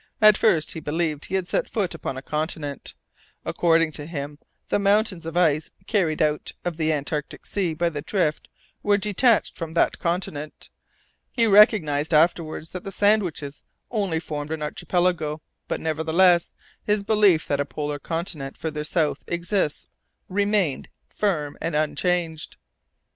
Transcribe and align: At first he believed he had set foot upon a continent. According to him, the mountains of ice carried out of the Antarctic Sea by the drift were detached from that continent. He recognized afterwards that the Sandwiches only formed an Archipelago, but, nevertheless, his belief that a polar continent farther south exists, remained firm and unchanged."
At 0.19 0.35
first 0.35 0.71
he 0.71 0.79
believed 0.79 1.25
he 1.25 1.35
had 1.35 1.47
set 1.47 1.69
foot 1.69 1.93
upon 1.93 2.17
a 2.17 2.23
continent. 2.23 2.95
According 3.45 3.91
to 3.91 4.07
him, 4.07 4.39
the 4.69 4.79
mountains 4.79 5.27
of 5.27 5.37
ice 5.37 5.69
carried 5.85 6.23
out 6.23 6.51
of 6.65 6.75
the 6.77 6.91
Antarctic 6.91 7.45
Sea 7.45 7.75
by 7.75 7.89
the 7.89 8.01
drift 8.01 8.47
were 8.81 8.97
detached 8.97 9.59
from 9.59 9.73
that 9.73 9.99
continent. 9.99 10.71
He 11.31 11.45
recognized 11.45 12.15
afterwards 12.15 12.71
that 12.71 12.83
the 12.83 12.91
Sandwiches 12.91 13.63
only 13.91 14.19
formed 14.19 14.49
an 14.51 14.63
Archipelago, 14.63 15.39
but, 15.67 15.79
nevertheless, 15.79 16.53
his 16.83 17.03
belief 17.03 17.47
that 17.47 17.59
a 17.59 17.63
polar 17.63 17.99
continent 17.99 18.57
farther 18.57 18.83
south 18.83 19.23
exists, 19.27 19.87
remained 20.27 20.89
firm 21.11 21.55
and 21.61 21.75
unchanged." 21.75 22.57